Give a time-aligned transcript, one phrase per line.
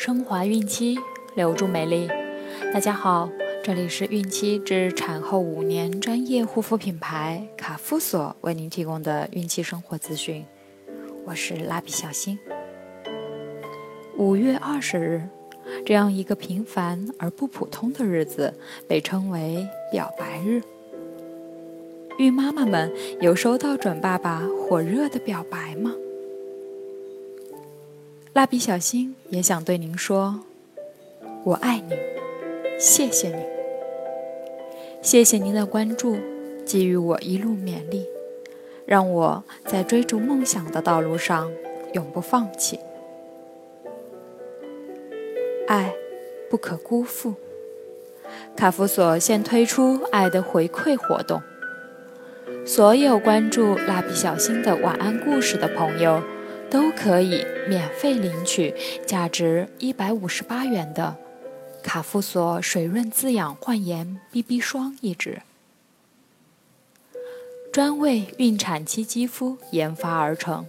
[0.00, 0.98] 升华孕期，
[1.34, 2.08] 留住美丽。
[2.72, 3.28] 大家好，
[3.62, 10.42] 这里是孕期至产后五年专业护肤品牌卡夫索为您提供的孕期生活资讯。
[11.26, 12.38] 我是蜡笔小新。
[14.16, 15.28] 五月二十日，
[15.84, 18.54] 这样一个平凡而不普通的日子，
[18.88, 20.62] 被称为表白日。
[22.16, 22.90] 孕妈妈们
[23.20, 25.92] 有收到准爸爸火热的表白吗？
[28.32, 30.38] 蜡笔小新也想对您说
[31.42, 31.96] ：“我爱你，
[32.78, 33.42] 谢谢你，
[35.02, 36.16] 谢谢您的关注，
[36.64, 38.06] 给予我一路勉励，
[38.86, 41.50] 让我在追逐梦想的道路上
[41.92, 42.78] 永不放弃。
[45.66, 45.92] 爱
[46.48, 47.34] 不可辜负。
[48.54, 51.42] 卡夫索现推出爱的回馈活动，
[52.64, 56.22] 所有关注蜡笔小新的晚安故事的朋友。”
[56.70, 58.72] 都可以免费领取
[59.04, 61.16] 价值一百五十八元的
[61.82, 65.40] 卡夫索水润滋养焕颜 BB 霜一支，
[67.72, 70.66] 专为孕产期肌肤研发而成，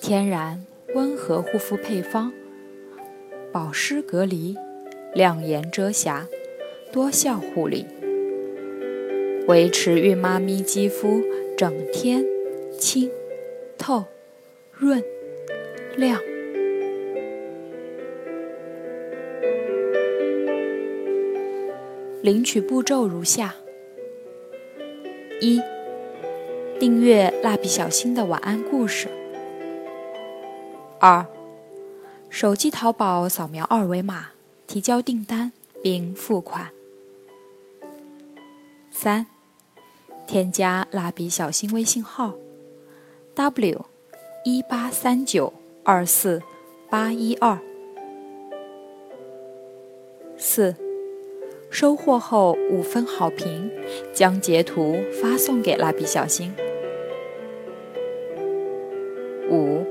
[0.00, 2.32] 天然温和护肤配方，
[3.52, 4.56] 保湿隔离，
[5.14, 6.26] 亮颜遮瑕，
[6.90, 7.86] 多效护理，
[9.46, 11.22] 维持孕妈咪肌肤
[11.56, 12.24] 整天
[12.80, 13.08] 清
[13.78, 14.06] 透。
[14.78, 15.02] 润
[15.96, 16.20] 亮。
[22.22, 23.54] 领取步骤如下：
[25.40, 25.62] 一、
[26.78, 29.08] 订阅蜡笔小新的晚安故事；
[30.98, 31.24] 二、
[32.28, 34.30] 手机淘宝扫描二维码
[34.66, 36.66] 提交订单并付款；
[38.90, 39.26] 三、
[40.26, 42.34] 添加蜡笔小新微信号
[43.34, 43.95] ：w。
[44.48, 45.52] 一八三九
[45.82, 46.40] 二四
[46.88, 47.58] 八一二
[50.36, 50.72] 四，
[51.68, 53.68] 收货后五分好评，
[54.14, 56.54] 将截图发送给蜡笔小新。
[59.50, 59.84] 五，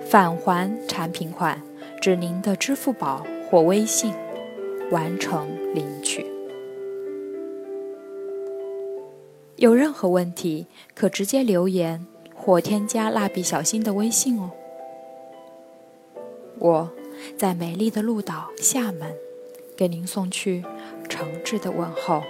[0.00, 1.60] 返还产品款
[2.00, 4.14] 至您的支付宝或微信，
[4.92, 6.24] 完成领取。
[9.56, 12.06] 有任何问题可直接留言。
[12.46, 14.52] 或添加蜡笔小新的微信哦。
[16.60, 16.88] 我
[17.36, 19.16] 在美丽的鹭岛厦门，
[19.76, 20.64] 给您送去
[21.08, 22.22] 诚挚的问候。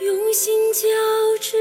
[0.00, 0.88] 用心交
[1.42, 1.58] 织